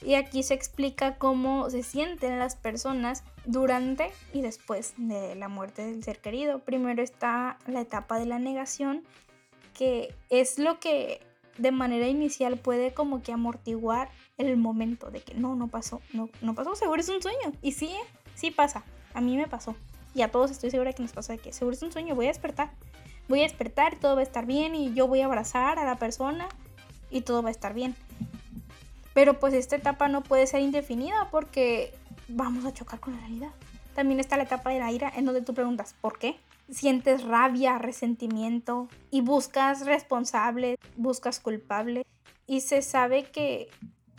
[0.00, 5.86] Y aquí se explica cómo se sienten las personas durante y después de la muerte
[5.86, 6.60] del ser querido.
[6.60, 9.02] Primero está la etapa de la negación,
[9.74, 11.20] que es lo que
[11.58, 16.30] de manera inicial puede como que amortiguar el momento de que no, no pasó, no,
[16.40, 17.52] no pasó, seguro es un sueño.
[17.60, 18.20] Y sí, ¿eh?
[18.34, 19.76] sí pasa, a mí me pasó.
[20.14, 22.26] Y a todos estoy segura que nos pasa de que seguro es un sueño, voy
[22.26, 22.70] a despertar.
[23.28, 25.96] Voy a despertar, todo va a estar bien y yo voy a abrazar a la
[25.96, 26.48] persona
[27.10, 27.94] y todo va a estar bien.
[29.12, 31.92] Pero pues esta etapa no puede ser indefinida porque
[32.28, 33.50] vamos a chocar con la realidad.
[33.94, 36.36] También está la etapa de la ira en donde tú preguntas, ¿por qué?
[36.70, 42.06] Sientes rabia, resentimiento y buscas responsable, buscas culpable
[42.46, 43.68] y se sabe que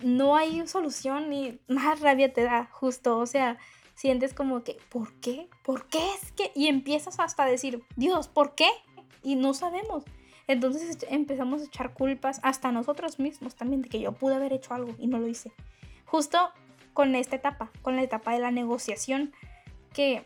[0.01, 3.57] no hay solución y más rabia te da justo, o sea,
[3.95, 5.49] sientes como que, ¿por qué?
[5.63, 6.51] ¿Por qué es que?
[6.55, 8.69] Y empiezas hasta a decir, Dios, ¿por qué?
[9.23, 10.05] Y no sabemos.
[10.47, 14.73] Entonces empezamos a echar culpas hasta nosotros mismos también de que yo pude haber hecho
[14.73, 15.51] algo y no lo hice.
[16.05, 16.39] Justo
[16.93, 19.33] con esta etapa, con la etapa de la negociación,
[19.93, 20.25] que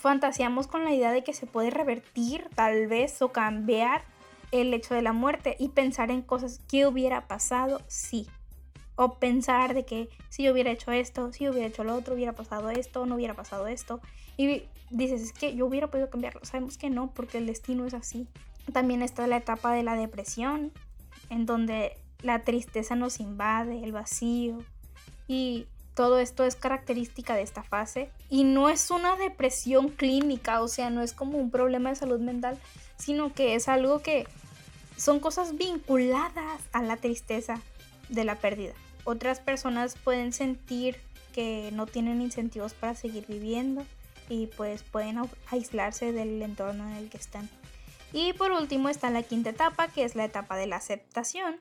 [0.00, 4.02] fantaseamos con la idea de que se puede revertir tal vez o cambiar
[4.50, 8.26] el hecho de la muerte y pensar en cosas que hubiera pasado sí
[9.02, 12.14] o pensar de que si yo hubiera hecho esto, si yo hubiera hecho lo otro,
[12.14, 14.00] hubiera pasado esto, no hubiera pasado esto.
[14.36, 16.44] Y dices, es que yo hubiera podido cambiarlo.
[16.44, 18.26] Sabemos que no, porque el destino es así.
[18.74, 20.70] También está la etapa de la depresión,
[21.30, 24.58] en donde la tristeza nos invade, el vacío.
[25.26, 25.66] Y
[26.00, 28.10] todo esto es característica de esta fase.
[28.30, 32.20] Y no es una depresión clínica, o sea, no es como un problema de salud
[32.20, 32.58] mental,
[32.96, 34.26] sino que es algo que
[34.96, 37.60] son cosas vinculadas a la tristeza
[38.08, 38.72] de la pérdida.
[39.04, 40.96] Otras personas pueden sentir
[41.34, 43.84] que no tienen incentivos para seguir viviendo
[44.30, 47.50] y pues pueden aislarse del entorno en el que están.
[48.14, 51.60] Y por último está la quinta etapa, que es la etapa de la aceptación.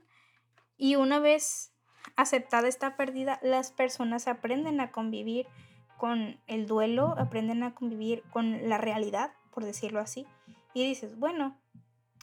[0.77, 1.73] Y una vez
[2.15, 5.47] aceptada esta pérdida, las personas aprenden a convivir
[5.97, 10.25] con el duelo, aprenden a convivir con la realidad, por decirlo así.
[10.73, 11.57] Y dices, bueno,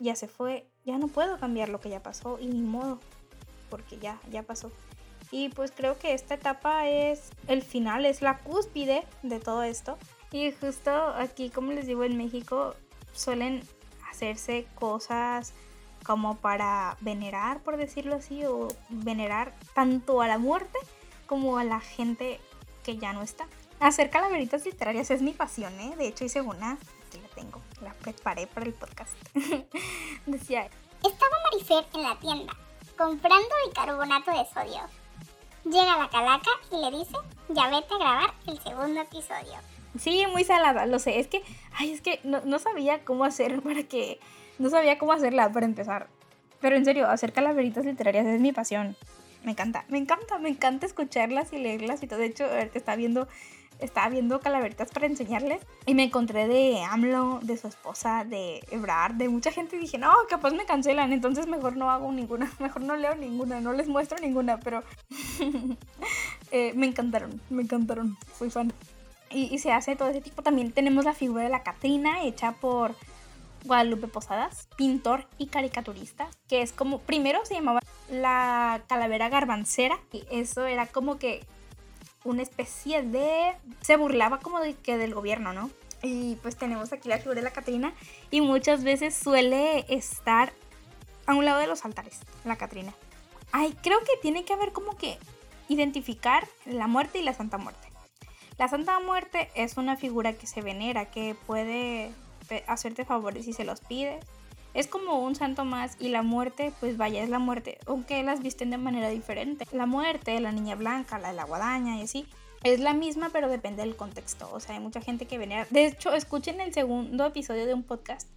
[0.01, 3.01] ya se fue, ya no puedo cambiar lo que ya pasó y ni modo,
[3.69, 4.73] porque ya, ya pasó.
[5.31, 9.99] Y pues creo que esta etapa es el final, es la cúspide de todo esto.
[10.31, 12.75] Y justo aquí, como les digo, en México
[13.13, 13.63] suelen
[14.09, 15.53] hacerse cosas
[16.07, 20.79] como para venerar, por decirlo así, o venerar tanto a la muerte
[21.27, 22.41] como a la gente
[22.85, 23.49] que ya no está.
[23.81, 25.97] Hacer calaveritas literarias es mi pasión, ¿eh?
[25.97, 26.75] De hecho hice una,
[27.09, 29.15] aquí la tengo, la preparé para el podcast.
[30.27, 30.71] Decía,
[31.05, 32.57] Estaba Marifer en la tienda,
[32.97, 34.83] comprando bicarbonato de sodio.
[35.65, 37.17] Llega la calaca y le dice,
[37.49, 39.59] ya vete a grabar el segundo episodio.
[39.99, 41.19] Sí, muy salada, lo sé.
[41.19, 41.43] Es que,
[41.73, 44.21] ay, es que no, no, sabía cómo hacer para que.
[44.59, 46.09] No sabía cómo hacerla para empezar.
[46.61, 48.97] Pero en serio, hacer calaveritas literarias es mi pasión.
[49.45, 52.19] Me encanta, me encanta, me encanta escucharlas y leerlas y todo.
[52.19, 53.29] De hecho, estaba viendo,
[53.79, 55.61] estaba viendo calaveritas para enseñarles.
[55.85, 59.77] Y me encontré de AMLO, de su esposa, de Ebrard, de mucha gente.
[59.77, 61.13] Y dije, no, capaz me cancelan.
[61.13, 62.51] Entonces mejor no hago ninguna.
[62.59, 63.61] Mejor no leo ninguna.
[63.61, 64.59] No les muestro ninguna.
[64.59, 64.83] Pero
[66.51, 68.17] eh, me encantaron, me encantaron.
[68.33, 68.73] Fui fan.
[69.31, 70.43] Y, y, se hace todo ese tipo.
[70.43, 72.97] También tenemos la figura de la Catrina, hecha por
[73.67, 80.25] Guadalupe Posadas, pintor y caricaturista, que es como, primero se llamaba la calavera garbancera, y
[80.31, 81.45] eso era como que
[82.25, 83.55] una especie de...
[83.81, 85.71] se burlaba como de que del gobierno, ¿no?
[86.03, 87.93] Y pues tenemos aquí la figura de la Catrina,
[88.31, 90.53] y muchas veces suele estar
[91.27, 92.95] a un lado de los altares, la Catrina.
[93.53, 95.19] Ay, creo que tiene que haber como que
[95.69, 97.89] identificar la muerte y la Santa Muerte.
[98.59, 102.13] La Santa Muerte es una figura que se venera, que puede
[102.67, 104.25] hacerte favores si se los pides.
[104.75, 108.43] Es como un santo más y la muerte, pues vaya, es la muerte, aunque las
[108.43, 109.67] visten de manera diferente.
[109.73, 112.27] La muerte, la niña blanca, la de la guadaña y así,
[112.63, 114.51] es la misma, pero depende del contexto.
[114.53, 115.67] O sea, hay mucha gente que venera.
[115.71, 118.29] De hecho, escuchen el segundo episodio de un podcast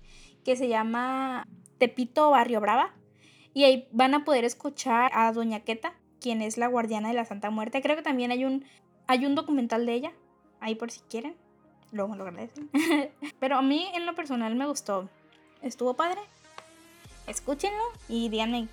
[0.45, 2.93] que se llama Tepito Barrio Brava.
[3.53, 7.25] Y ahí van a poder escuchar a Doña Queta, quien es la guardiana de la
[7.25, 7.81] Santa Muerte.
[7.81, 8.63] Creo que también hay un,
[9.07, 10.13] hay un documental de ella,
[10.59, 11.35] ahí por si quieren.
[11.91, 12.69] Luego me lo agradecen.
[13.39, 15.09] Pero a mí en lo personal me gustó.
[15.61, 16.21] Estuvo padre.
[17.27, 18.67] Escúchenlo y díganme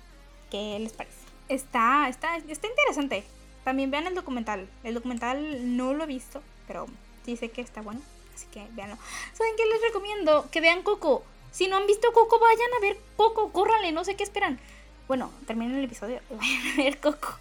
[0.49, 1.17] qué les parece.
[1.49, 3.23] Está, está, está interesante.
[3.63, 4.67] También vean el documental.
[4.83, 6.85] El documental no lo he visto, pero
[7.25, 8.01] sí sé que está bueno.
[8.33, 8.97] Así que véanlo.
[9.33, 10.47] ¿Saben qué les recomiendo?
[10.51, 11.23] Que vean Coco.
[11.51, 13.51] Si no han visto Coco, vayan a ver Coco.
[13.51, 14.59] Córranle, no sé qué esperan.
[15.07, 17.39] Bueno, terminen el episodio y vayan a ver Coco.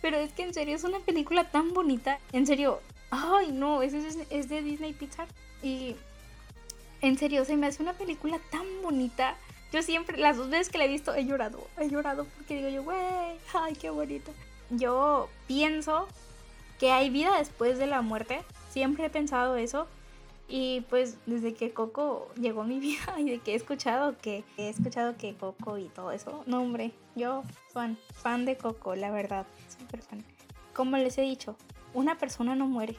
[0.00, 2.18] Pero es que en serio es una película tan bonita.
[2.32, 2.80] En serio,
[3.10, 5.28] ay no, es, es, de Disney Pixar.
[5.62, 5.96] Y
[7.00, 9.36] en serio, se me hace una película tan bonita.
[9.72, 11.66] Yo siempre, las dos veces que la he visto, he llorado.
[11.78, 12.98] He llorado porque digo yo, güey,
[13.54, 14.32] ay, qué bonita.
[14.70, 16.08] Yo pienso
[16.78, 18.42] que hay vida después de la muerte.
[18.70, 19.86] Siempre he pensado eso.
[20.46, 24.44] Y pues desde que Coco llegó a mi vida y de que he escuchado que
[24.56, 26.42] he escuchado que Coco y todo eso.
[26.46, 29.46] No, hombre, yo fan, fan de Coco, la verdad,
[29.78, 30.24] súper fan.
[30.74, 31.56] Como les he dicho,
[31.94, 32.96] una persona no muere.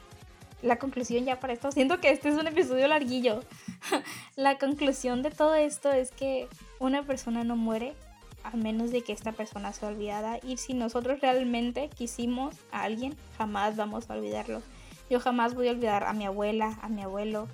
[0.62, 3.42] La conclusión ya para esto, siento que este es un episodio larguillo.
[4.36, 6.48] la conclusión de todo esto es que
[6.80, 7.94] una persona no muere
[8.42, 13.14] a menos de que esta persona sea olvidada y si nosotros realmente quisimos a alguien,
[13.38, 14.62] jamás vamos a olvidarlo.
[15.10, 17.48] Yo jamás voy a olvidar a mi abuela, a mi abuelo,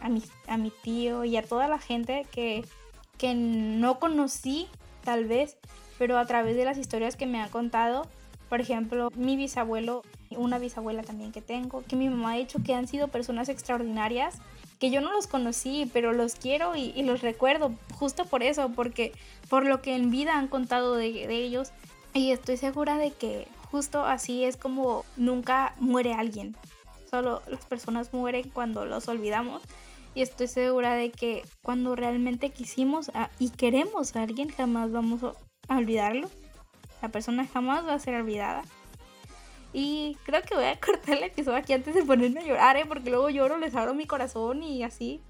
[0.00, 2.64] a mi, a mi tío y a toda la gente que,
[3.16, 4.68] que no conocí
[5.04, 5.56] tal vez,
[5.98, 8.06] pero a través de las historias que me han contado,
[8.48, 10.02] por ejemplo, mi bisabuelo,
[10.36, 14.36] una bisabuela también que tengo, que mi mamá ha dicho que han sido personas extraordinarias,
[14.78, 19.12] que yo no los conocí, pero los quiero y, los recuerdo justo por eso, porque
[19.48, 21.72] por lo que en vida han contado de, de ellos.
[22.14, 26.56] Y estoy segura de que justo así es como nunca muere alguien.
[27.10, 29.62] Solo las personas mueren cuando los olvidamos.
[30.14, 35.20] Y estoy segura de que cuando realmente quisimos y queremos a alguien, jamás vamos
[35.68, 36.28] a olvidarlo.
[37.02, 38.64] La persona jamás va a ser olvidada.
[39.78, 42.84] Y creo que voy a cortar el episodio aquí antes de ponerme a llorar, ¿eh?
[42.84, 45.20] porque luego lloro, les abro mi corazón y así.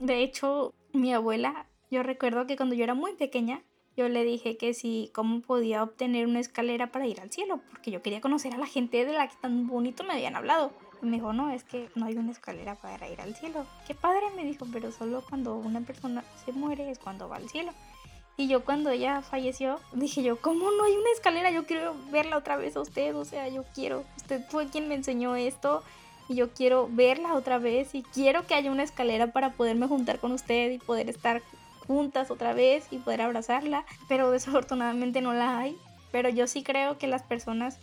[0.00, 3.62] De hecho, mi abuela, yo recuerdo que cuando yo era muy pequeña,
[3.96, 7.90] yo le dije que si, cómo podía obtener una escalera para ir al cielo, porque
[7.90, 10.72] yo quería conocer a la gente de la que tan bonito me habían hablado.
[11.00, 13.64] Y me dijo, no, es que no hay una escalera para ir al cielo.
[13.86, 17.48] Qué padre, me dijo, pero solo cuando una persona se muere es cuando va al
[17.48, 17.72] cielo.
[18.36, 21.50] Y yo cuando ella falleció, dije yo, ¿cómo no hay una escalera?
[21.50, 24.94] Yo quiero verla otra vez a usted, o sea, yo quiero, usted fue quien me
[24.94, 25.82] enseñó esto
[26.28, 30.18] y yo quiero verla otra vez y quiero que haya una escalera para poderme juntar
[30.18, 31.42] con usted y poder estar
[31.86, 35.76] juntas otra vez y poder abrazarla, pero desafortunadamente no la hay.
[36.10, 37.78] Pero yo sí creo que las personas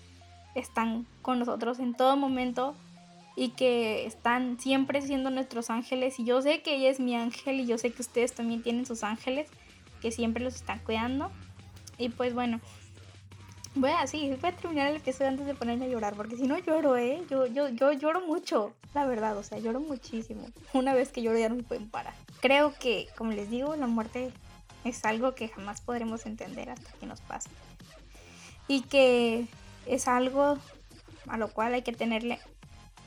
[0.55, 2.75] están con nosotros en todo momento
[3.35, 7.59] y que están siempre siendo nuestros ángeles y yo sé que ella es mi ángel
[7.61, 9.49] y yo sé que ustedes también tienen sus ángeles
[10.01, 11.31] que siempre los están cuidando
[11.97, 12.59] y pues bueno
[13.75, 16.47] voy a, sí, voy a terminar el episodio antes de ponerme a llorar porque si
[16.47, 20.93] no lloro, eh yo, yo, yo lloro mucho, la verdad, o sea, lloro muchísimo una
[20.93, 24.33] vez que lloro ya no me pueden parar creo que, como les digo, la muerte
[24.83, 27.49] Es algo que jamás podremos entender hasta que nos pase.
[28.67, 29.45] Y que
[29.85, 30.57] es algo
[31.27, 32.39] a lo cual hay que tenerle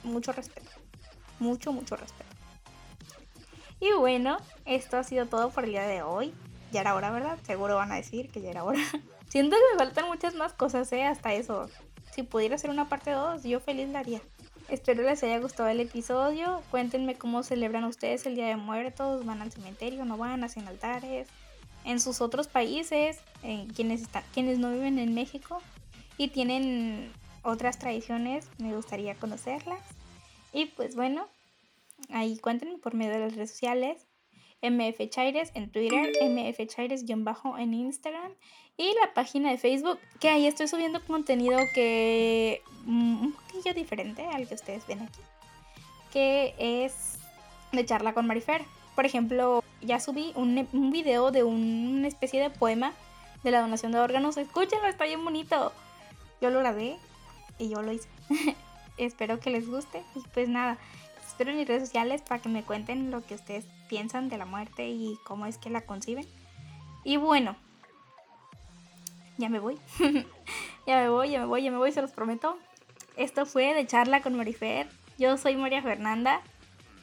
[0.05, 0.71] mucho respeto.
[1.41, 2.31] Mucho, mucho respeto.
[3.81, 4.37] Y bueno,
[4.67, 6.33] esto ha sido todo por el día de hoy.
[6.75, 7.39] Ya era hora, ¿verdad?
[7.47, 8.81] Seguro van a decir que ya era hora.
[9.29, 11.05] Siento que me faltan muchas más cosas, ¿eh?
[11.05, 11.71] Hasta eso.
[12.13, 14.21] Si pudiera hacer una parte 2, yo feliz la haría.
[14.69, 16.63] Espero les haya gustado el episodio.
[16.73, 19.25] Cuéntenme cómo celebran ustedes el Día de Muertos.
[19.25, 20.05] ¿Van al cementerio?
[20.05, 20.43] ¿No van?
[20.43, 21.29] ¿Hacen altares?
[21.85, 25.63] En sus otros países, en quienes, están, quienes no viven en México
[26.19, 27.13] y tienen
[27.45, 29.81] otras tradiciones, me gustaría conocerlas.
[30.53, 31.29] Y pues bueno,
[32.11, 34.09] ahí cuéntenme por medio de las redes sociales.
[34.71, 38.33] MF Chaires en Twitter, MF Chaires-bajo en Instagram
[38.77, 44.27] y la página de Facebook, que ahí estoy subiendo contenido que mm, un poquillo diferente
[44.27, 45.21] al que ustedes ven aquí,
[46.13, 47.19] que es
[47.73, 48.63] de charla con Marifer.
[48.95, 52.93] Por ejemplo, ya subí un, un video de una especie de poema
[53.43, 54.37] de la donación de órganos.
[54.37, 55.73] Escúchenlo, está bien bonito.
[56.41, 56.97] Yo lo grabé
[57.59, 58.09] y yo lo hice.
[58.97, 60.79] Espero que les guste y pues nada
[61.35, 64.45] espero en mis redes sociales para que me cuenten lo que ustedes piensan de la
[64.45, 66.25] muerte y cómo es que la conciben.
[67.03, 67.57] Y bueno,
[69.37, 69.77] ya me voy.
[70.87, 72.57] ya me voy, ya me voy, ya me voy, se los prometo.
[73.17, 74.87] Esto fue de charla con Marifer.
[75.19, 76.41] Yo soy María Fernanda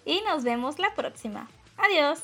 [0.06, 1.50] y nos vemos la próxima.
[1.76, 2.24] Adiós.